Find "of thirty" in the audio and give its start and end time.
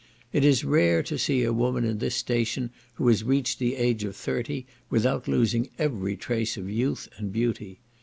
4.03-4.65